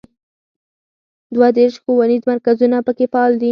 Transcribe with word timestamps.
دوه 1.33 1.47
دیرش 1.57 1.75
ښوونیز 1.83 2.23
مرکزونه 2.31 2.77
په 2.85 2.91
کې 2.97 3.05
فعال 3.11 3.33
دي. 3.41 3.49